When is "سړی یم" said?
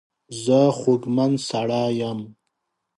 1.49-2.19